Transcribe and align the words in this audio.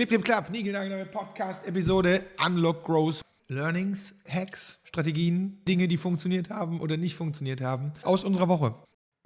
Clip, 0.00 0.08
Clip, 0.08 0.24
Clap, 0.24 0.48
nie 0.48 0.62
neue 0.62 1.04
Podcast-Episode 1.04 2.24
Unlock 2.42 2.84
Growth. 2.84 3.20
Learnings, 3.48 4.14
Hacks, 4.26 4.80
Strategien, 4.84 5.62
Dinge, 5.68 5.88
die 5.88 5.98
funktioniert 5.98 6.48
haben 6.48 6.80
oder 6.80 6.96
nicht 6.96 7.14
funktioniert 7.14 7.60
haben 7.60 7.92
aus 8.02 8.24
unserer 8.24 8.48
Woche. 8.48 8.74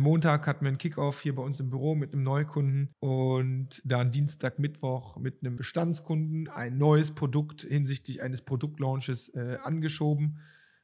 Montag 0.00 0.48
hatten 0.48 0.64
wir 0.64 0.70
einen 0.70 0.78
Kickoff 0.78 1.22
hier 1.22 1.36
bei 1.36 1.44
uns 1.44 1.60
im 1.60 1.70
Büro 1.70 1.94
mit 1.94 2.12
einem 2.12 2.24
Neukunden 2.24 2.90
und 2.98 3.82
dann 3.84 4.10
Dienstag, 4.10 4.58
Mittwoch 4.58 5.16
mit 5.16 5.42
einem 5.42 5.54
Bestandskunden 5.54 6.48
ein 6.48 6.76
neues 6.76 7.12
Produkt 7.12 7.62
hinsichtlich 7.62 8.20
eines 8.20 8.42
Produktlaunches 8.42 9.28
äh, 9.28 9.58
angeschoben 9.62 10.40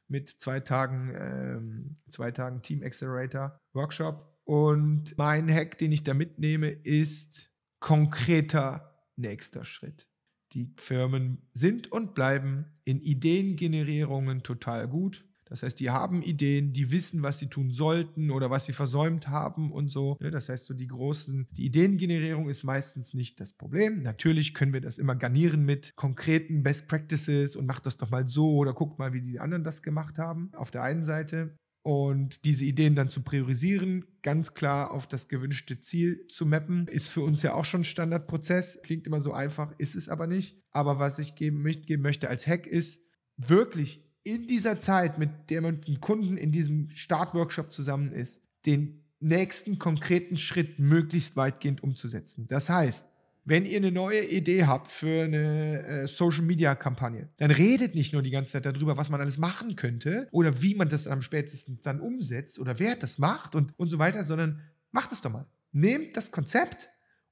mit 0.07 0.29
zwei 0.29 0.61
Tagen, 0.61 1.13
ähm, 1.19 1.97
zwei 2.07 2.31
Tagen 2.31 2.61
Team 2.61 2.81
Accelerator 2.81 3.59
Workshop. 3.73 4.37
Und 4.45 5.17
mein 5.17 5.53
Hack, 5.53 5.77
den 5.79 5.91
ich 5.91 6.03
da 6.03 6.13
mitnehme, 6.13 6.69
ist 6.69 7.49
konkreter 7.81 8.90
nächster 9.15 9.65
Schritt. 9.65 10.07
Die 10.53 10.73
Firmen 10.77 11.49
sind 11.53 11.91
und 11.91 12.13
bleiben 12.13 12.65
in 12.83 12.99
Ideengenerierungen 12.99 14.43
total 14.43 14.87
gut. 14.87 15.25
Das 15.51 15.63
heißt, 15.63 15.81
die 15.81 15.89
haben 15.89 16.23
Ideen, 16.23 16.71
die 16.71 16.91
wissen, 16.91 17.23
was 17.23 17.39
sie 17.39 17.47
tun 17.47 17.71
sollten 17.71 18.31
oder 18.31 18.49
was 18.49 18.63
sie 18.63 18.71
versäumt 18.71 19.27
haben 19.27 19.73
und 19.73 19.91
so. 19.91 20.15
Das 20.21 20.47
heißt, 20.47 20.65
so 20.65 20.73
die 20.73 20.87
großen, 20.87 21.45
die 21.51 21.65
Ideengenerierung 21.65 22.47
ist 22.47 22.63
meistens 22.63 23.13
nicht 23.13 23.41
das 23.41 23.51
Problem. 23.51 24.01
Natürlich 24.01 24.53
können 24.53 24.71
wir 24.71 24.79
das 24.79 24.97
immer 24.97 25.13
garnieren 25.13 25.65
mit 25.65 25.93
konkreten 25.97 26.63
Best 26.63 26.87
Practices 26.87 27.57
und 27.57 27.65
macht 27.65 27.85
das 27.85 27.97
doch 27.97 28.09
mal 28.09 28.25
so 28.29 28.55
oder 28.55 28.73
guckt 28.73 28.97
mal, 28.97 29.11
wie 29.11 29.21
die 29.21 29.41
anderen 29.41 29.65
das 29.65 29.83
gemacht 29.83 30.17
haben. 30.19 30.51
Auf 30.53 30.71
der 30.71 30.83
einen 30.83 31.03
Seite. 31.03 31.57
Und 31.83 32.45
diese 32.45 32.65
Ideen 32.65 32.95
dann 32.95 33.09
zu 33.09 33.23
priorisieren, 33.23 34.05
ganz 34.21 34.53
klar 34.53 34.91
auf 34.91 35.07
das 35.07 35.27
gewünschte 35.27 35.79
Ziel 35.79 36.27
zu 36.27 36.45
mappen, 36.45 36.87
ist 36.87 37.07
für 37.07 37.21
uns 37.21 37.41
ja 37.41 37.55
auch 37.55 37.65
schon 37.65 37.83
Standardprozess. 37.83 38.81
Klingt 38.83 39.07
immer 39.07 39.19
so 39.19 39.33
einfach, 39.33 39.73
ist 39.79 39.95
es 39.95 40.07
aber 40.07 40.27
nicht. 40.27 40.61
Aber 40.71 40.99
was 40.99 41.17
ich 41.17 41.35
geben, 41.35 41.61
mitgeben 41.63 42.03
möchte 42.03 42.29
als 42.29 42.45
Hack 42.45 42.67
ist, 42.67 43.01
wirklich 43.37 44.05
in 44.23 44.45
dieser 44.45 44.79
Zeit, 44.79 45.17
mit 45.17 45.49
der 45.49 45.61
man 45.61 45.75
mit 45.75 45.87
dem 45.87 45.99
Kunden 45.99 46.37
in 46.37 46.51
diesem 46.51 46.89
Startworkshop 46.89 47.71
zusammen 47.71 48.11
ist, 48.11 48.43
den 48.67 49.03
nächsten 49.19 49.79
konkreten 49.79 50.37
Schritt 50.37 50.79
möglichst 50.79 51.35
weitgehend 51.35 51.81
umzusetzen. 51.81 52.47
Das 52.47 52.69
heißt, 52.69 53.05
wenn 53.43 53.65
ihr 53.65 53.77
eine 53.77 53.91
neue 53.91 54.23
Idee 54.23 54.65
habt 54.65 54.87
für 54.87 55.23
eine 55.23 55.83
äh, 55.83 56.07
Social 56.07 56.43
Media 56.43 56.75
Kampagne, 56.75 57.29
dann 57.37 57.51
redet 57.51 57.95
nicht 57.95 58.13
nur 58.13 58.21
die 58.21 58.29
ganze 58.29 58.51
Zeit 58.51 58.65
darüber, 58.65 58.97
was 58.97 59.09
man 59.09 59.21
alles 59.21 59.37
machen 59.37 59.75
könnte 59.75 60.27
oder 60.31 60.61
wie 60.61 60.75
man 60.75 60.89
das 60.89 61.07
am 61.07 61.21
spätesten 61.21 61.79
dann 61.81 61.99
umsetzt 61.99 62.59
oder 62.59 62.79
wer 62.79 62.95
das 62.95 63.17
macht 63.17 63.55
und, 63.55 63.77
und 63.77 63.87
so 63.87 63.99
weiter, 63.99 64.23
sondern 64.23 64.61
macht 64.91 65.11
es 65.11 65.21
doch 65.21 65.31
mal. 65.31 65.47
Nehmt 65.71 66.17
das 66.17 66.31
Konzept 66.31 66.89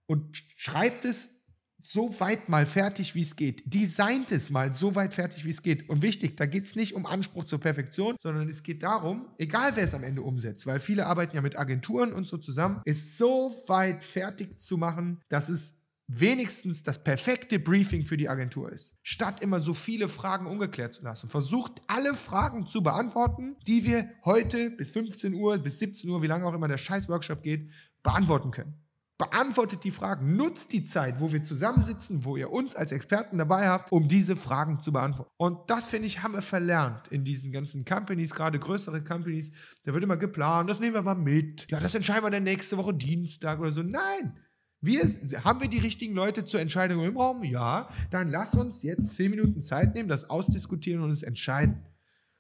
und 0.07 0.35
schreibt 0.55 1.05
es 1.05 1.39
so 1.81 2.19
weit 2.19 2.49
mal 2.49 2.65
fertig, 2.65 3.15
wie 3.15 3.21
es 3.21 3.35
geht. 3.35 3.73
Designt 3.73 4.31
es 4.31 4.49
mal 4.49 4.73
so 4.73 4.95
weit 4.95 5.13
fertig, 5.13 5.45
wie 5.45 5.49
es 5.49 5.61
geht. 5.61 5.89
Und 5.89 6.02
wichtig, 6.02 6.35
da 6.35 6.45
geht 6.45 6.65
es 6.65 6.75
nicht 6.75 6.93
um 6.93 7.05
Anspruch 7.05 7.45
zur 7.45 7.59
Perfektion, 7.59 8.15
sondern 8.19 8.49
es 8.49 8.63
geht 8.63 8.83
darum, 8.83 9.27
egal 9.37 9.71
wer 9.75 9.85
es 9.85 9.93
am 9.93 10.03
Ende 10.03 10.21
umsetzt, 10.21 10.67
weil 10.67 10.80
viele 10.80 11.05
arbeiten 11.05 11.35
ja 11.35 11.41
mit 11.41 11.57
Agenturen 11.57 12.11
und 12.11 12.27
so 12.27 12.37
zusammen, 12.37 12.81
es 12.85 13.17
so 13.17 13.63
weit 13.67 14.03
fertig 14.03 14.59
zu 14.59 14.77
machen, 14.77 15.21
dass 15.30 15.47
es 15.47 15.80
wenigstens 16.11 16.81
das 16.81 17.03
perfekte 17.03 17.59
Briefing 17.59 18.03
für 18.03 18.17
die 18.17 18.29
Agentur 18.29 18.71
ist. 18.71 18.95
Statt 19.03 19.43
immer 19.43 19.59
so 19.59 19.75
viele 19.75 20.07
Fragen 20.07 20.47
ungeklärt 20.47 20.91
zu 20.91 21.03
lassen. 21.03 21.29
Versucht 21.29 21.81
alle 21.85 22.15
Fragen 22.15 22.65
zu 22.65 22.81
beantworten, 22.81 23.55
die 23.67 23.85
wir 23.85 24.09
heute 24.25 24.71
bis 24.71 24.89
15 24.89 25.35
Uhr, 25.35 25.59
bis 25.59 25.77
17 25.77 26.09
Uhr, 26.09 26.23
wie 26.23 26.27
lange 26.27 26.45
auch 26.45 26.53
immer 26.53 26.67
der 26.67 26.80
Scheiß-Workshop 26.80 27.43
geht, 27.43 27.69
beantworten 28.02 28.49
können. 28.49 28.73
Beantwortet 29.19 29.83
die 29.83 29.91
Fragen, 29.91 30.35
nutzt 30.35 30.71
die 30.71 30.85
Zeit, 30.85 31.19
wo 31.19 31.31
wir 31.31 31.43
zusammensitzen, 31.43 32.23
wo 32.23 32.37
ihr 32.37 32.49
uns 32.52 32.73
als 32.73 32.91
Experten 32.91 33.37
dabei 33.37 33.67
habt, 33.67 33.91
um 33.91 34.07
diese 34.07 34.35
Fragen 34.35 34.80
zu 34.80 34.93
beantworten. 34.93 35.30
Und 35.37 35.69
das, 35.69 35.87
finde 35.87 36.07
ich, 36.07 36.23
haben 36.23 36.33
wir 36.33 36.41
verlernt 36.41 37.09
in 37.09 37.23
diesen 37.23 37.52
ganzen 37.52 37.85
Companies, 37.85 38.33
gerade 38.33 38.57
größere 38.57 39.03
Companies. 39.03 39.52
Da 39.83 39.93
wird 39.93 40.05
immer 40.05 40.17
geplant, 40.17 40.69
das 40.69 40.80
nehmen 40.80 40.93
wir 40.95 41.02
mal 41.03 41.15
mit. 41.15 41.67
Ja, 41.69 41.81
das 41.81 41.93
entscheiden 41.93 42.23
wir 42.23 42.31
dann 42.31 42.43
nächste 42.43 42.77
Woche 42.77 42.93
Dienstag 42.93 43.59
oder 43.59 43.71
so. 43.71 43.83
Nein, 43.83 44.39
wir, 44.82 45.02
haben 45.44 45.60
wir 45.60 45.67
die 45.67 45.80
richtigen 45.80 46.14
Leute 46.14 46.45
zur 46.45 46.62
Entscheidung 46.62 47.04
im 47.04 47.17
Raum? 47.17 47.44
Ja. 47.44 47.90
Dann 48.10 48.30
lass 48.30 48.54
uns 48.54 48.82
jetzt 48.84 49.16
zehn 49.16 49.32
Minuten 49.32 49.62
Zeit 49.62 49.94
nehmen, 49.94 50.10
das 50.10 50.30
ausdiskutieren 50.30 51.04
und 51.04 51.12
es 51.12 51.23
entscheiden. 51.23 51.84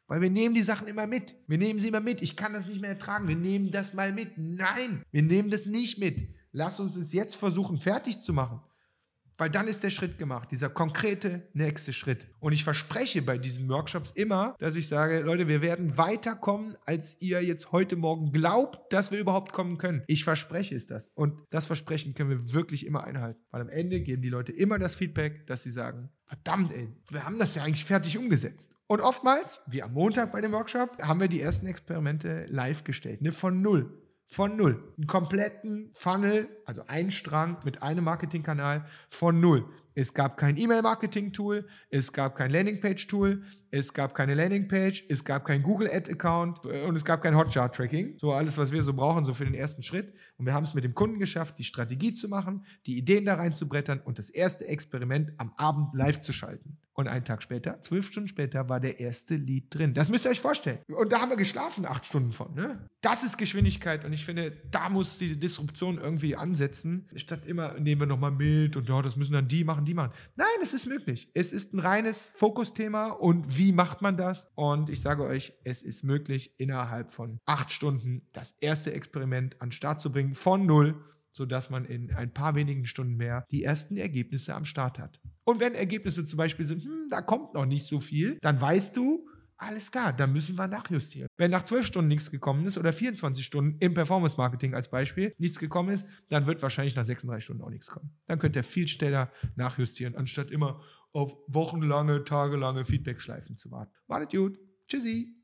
Weil 0.07 0.21
wir 0.21 0.29
nehmen 0.29 0.55
die 0.55 0.63
Sachen 0.63 0.87
immer 0.87 1.05
mit. 1.05 1.35
Wir 1.47 1.57
nehmen 1.57 1.79
sie 1.79 1.89
immer 1.89 1.99
mit. 1.99 2.21
Ich 2.21 2.35
kann 2.35 2.53
das 2.53 2.67
nicht 2.67 2.81
mehr 2.81 2.91
ertragen. 2.91 3.27
Wir 3.27 3.35
nehmen 3.35 3.69
das 3.69 3.93
mal 3.93 4.11
mit. 4.11 4.37
Nein, 4.37 5.03
wir 5.11 5.21
nehmen 5.21 5.51
das 5.51 5.67
nicht 5.67 5.99
mit. 5.99 6.33
Lass 6.51 6.79
uns 6.79 6.95
es 6.95 7.13
jetzt 7.13 7.35
versuchen, 7.35 7.77
fertig 7.77 8.19
zu 8.19 8.33
machen. 8.33 8.61
Weil 9.39 9.49
dann 9.49 9.69
ist 9.69 9.83
der 9.85 9.89
Schritt 9.89 10.17
gemacht, 10.17 10.51
dieser 10.51 10.69
konkrete 10.69 11.47
nächste 11.53 11.93
Schritt. 11.93 12.27
Und 12.41 12.51
ich 12.51 12.65
verspreche 12.65 13.21
bei 13.21 13.37
diesen 13.37 13.69
Workshops 13.69 14.11
immer, 14.11 14.53
dass 14.59 14.75
ich 14.75 14.89
sage, 14.89 15.21
Leute, 15.21 15.47
wir 15.47 15.61
werden 15.61 15.97
weiterkommen, 15.97 16.75
als 16.85 17.15
ihr 17.21 17.41
jetzt 17.41 17.71
heute 17.71 17.95
Morgen 17.95 18.33
glaubt, 18.33 18.91
dass 18.91 19.11
wir 19.11 19.19
überhaupt 19.19 19.53
kommen 19.53 19.77
können. 19.77 20.03
Ich 20.07 20.25
verspreche 20.25 20.75
es 20.75 20.87
das. 20.87 21.09
Und 21.15 21.39
das 21.51 21.67
Versprechen 21.67 22.13
können 22.15 22.29
wir 22.29 22.53
wirklich 22.53 22.85
immer 22.85 23.05
einhalten. 23.05 23.39
Weil 23.49 23.61
am 23.61 23.69
Ende 23.69 24.01
geben 24.01 24.21
die 24.21 24.29
Leute 24.29 24.51
immer 24.51 24.77
das 24.77 24.95
Feedback, 24.95 25.47
dass 25.47 25.63
sie 25.63 25.71
sagen, 25.71 26.09
verdammt, 26.25 26.73
ey, 26.73 26.89
wir 27.09 27.23
haben 27.23 27.39
das 27.39 27.55
ja 27.55 27.63
eigentlich 27.63 27.85
fertig 27.85 28.17
umgesetzt. 28.17 28.75
Und 28.87 29.01
oftmals, 29.01 29.61
wie 29.67 29.83
am 29.83 29.93
Montag 29.93 30.31
bei 30.31 30.41
dem 30.41 30.51
Workshop, 30.51 30.97
haben 31.01 31.19
wir 31.19 31.27
die 31.27 31.41
ersten 31.41 31.65
Experimente 31.65 32.45
live 32.49 32.83
gestellt, 32.83 33.21
ne, 33.21 33.31
von 33.31 33.61
null 33.61 33.98
von 34.29 34.55
null. 34.55 34.93
Einen 34.95 35.07
kompletten 35.07 35.89
Funnel, 35.93 36.47
also 36.65 36.83
einen 36.85 37.09
Strang 37.09 37.57
mit 37.65 37.81
einem 37.81 38.03
Marketingkanal 38.03 38.85
von 39.07 39.39
null. 39.39 39.65
Es 39.95 40.13
gab 40.13 40.37
kein 40.37 40.55
E-Mail-Marketing-Tool, 40.55 41.67
es 41.89 42.13
gab 42.13 42.35
kein 42.37 42.51
Landingpage-Tool, 42.51 43.43
es 43.71 43.91
gab 43.91 44.13
keine 44.13 44.35
Landingpage, 44.35 45.03
es 45.09 45.25
gab 45.25 45.45
kein 45.45 45.63
Google-Ad-Account 45.63 46.63
und 46.63 46.95
es 46.95 47.03
gab 47.03 47.23
kein 47.23 47.35
Hotjar-Tracking. 47.35 48.17
So 48.19 48.31
alles, 48.31 48.57
was 48.57 48.71
wir 48.71 48.83
so 48.83 48.93
brauchen, 48.93 49.25
so 49.25 49.33
für 49.33 49.45
den 49.45 49.55
ersten 49.55 49.81
Schritt. 49.83 50.13
Und 50.37 50.45
wir 50.45 50.53
haben 50.53 50.63
es 50.63 50.75
mit 50.75 50.83
dem 50.83 50.93
Kunden 50.93 51.19
geschafft, 51.19 51.57
die 51.57 51.63
Strategie 51.63 52.13
zu 52.13 52.29
machen, 52.29 52.65
die 52.85 52.97
Ideen 52.97 53.25
da 53.25 53.33
reinzubrettern 53.33 53.99
und 53.99 54.19
das 54.19 54.29
erste 54.29 54.67
Experiment 54.67 55.31
am 55.37 55.53
Abend 55.57 55.93
live 55.95 56.19
zu 56.19 56.31
schalten. 56.31 56.77
Und 56.99 57.07
einen 57.07 57.23
Tag 57.23 57.41
später, 57.41 57.79
zwölf 57.79 58.07
Stunden 58.07 58.27
später, 58.27 58.67
war 58.67 58.81
der 58.81 58.99
erste 58.99 59.37
Lied 59.37 59.73
drin. 59.73 59.93
Das 59.93 60.09
müsst 60.09 60.25
ihr 60.25 60.31
euch 60.31 60.41
vorstellen. 60.41 60.79
Und 60.89 61.13
da 61.13 61.21
haben 61.21 61.29
wir 61.29 61.37
geschlafen, 61.37 61.85
acht 61.85 62.05
Stunden 62.05 62.33
von. 62.33 62.53
Ne? 62.53 62.89
Das 62.99 63.23
ist 63.23 63.37
Geschwindigkeit. 63.37 64.03
Und 64.03 64.11
ich 64.11 64.25
finde, 64.25 64.51
da 64.69 64.89
muss 64.89 65.17
die 65.17 65.39
Disruption 65.39 65.97
irgendwie 65.97 66.35
ansetzen. 66.35 67.07
Statt 67.15 67.47
immer, 67.47 67.79
nehmen 67.79 68.01
wir 68.01 68.05
nochmal 68.05 68.31
mit 68.31 68.75
und 68.75 68.89
ja, 68.89 69.01
das 69.01 69.15
müssen 69.15 69.31
dann 69.31 69.47
die 69.47 69.63
machen, 69.63 69.85
die 69.85 69.93
machen. 69.93 70.11
Nein, 70.35 70.47
es 70.61 70.73
ist 70.73 70.87
möglich. 70.87 71.31
Es 71.33 71.53
ist 71.53 71.73
ein 71.73 71.79
reines 71.79 72.33
Fokusthema. 72.35 73.11
Und 73.11 73.57
wie 73.57 73.71
macht 73.71 74.01
man 74.01 74.17
das? 74.17 74.51
Und 74.55 74.89
ich 74.89 74.99
sage 74.99 75.23
euch, 75.23 75.53
es 75.63 75.83
ist 75.83 76.03
möglich, 76.03 76.59
innerhalb 76.59 77.11
von 77.11 77.39
acht 77.45 77.71
Stunden 77.71 78.27
das 78.33 78.57
erste 78.59 78.91
Experiment 78.91 79.55
an 79.61 79.69
den 79.69 79.71
Start 79.71 80.01
zu 80.01 80.11
bringen, 80.11 80.33
von 80.33 80.65
null 80.65 81.01
sodass 81.31 81.69
man 81.69 81.85
in 81.85 82.11
ein 82.13 82.33
paar 82.33 82.55
wenigen 82.55 82.85
Stunden 82.85 83.15
mehr 83.15 83.45
die 83.51 83.63
ersten 83.63 83.95
Ergebnisse 83.95 84.55
am 84.55 84.65
Start 84.65 84.99
hat. 84.99 85.21
Und 85.49 85.59
wenn 85.59 85.73
Ergebnisse 85.73 86.23
zum 86.25 86.37
Beispiel 86.37 86.63
sind, 86.63 86.83
hm, 86.83 87.07
da 87.09 87.23
kommt 87.23 87.55
noch 87.55 87.65
nicht 87.65 87.87
so 87.87 87.99
viel, 87.99 88.37
dann 88.41 88.61
weißt 88.61 88.95
du, 88.95 89.27
alles 89.57 89.91
klar, 89.91 90.13
dann 90.13 90.31
müssen 90.31 90.55
wir 90.59 90.67
nachjustieren. 90.67 91.27
Wenn 91.37 91.49
nach 91.49 91.63
12 91.63 91.87
Stunden 91.87 92.07
nichts 92.07 92.29
gekommen 92.29 92.67
ist 92.67 92.77
oder 92.77 92.93
24 92.93 93.43
Stunden 93.43 93.75
im 93.79 93.95
Performance 93.95 94.37
Marketing 94.37 94.75
als 94.75 94.91
Beispiel 94.91 95.33
nichts 95.39 95.57
gekommen 95.57 95.89
ist, 95.89 96.05
dann 96.29 96.45
wird 96.45 96.61
wahrscheinlich 96.61 96.95
nach 96.95 97.03
36 97.03 97.43
Stunden 97.43 97.63
auch 97.63 97.71
nichts 97.71 97.87
kommen. 97.87 98.11
Dann 98.27 98.37
könnt 98.37 98.55
ihr 98.55 98.63
viel 98.63 98.87
schneller 98.87 99.31
nachjustieren, 99.55 100.15
anstatt 100.15 100.51
immer 100.51 100.83
auf 101.13 101.35
wochenlange, 101.47 102.25
tagelange 102.25 102.85
Feedback-Schleifen 102.85 103.57
zu 103.57 103.71
warten. 103.71 103.91
Wartet 104.05 104.33
gut. 104.33 104.59
Tschüssi. 104.87 105.35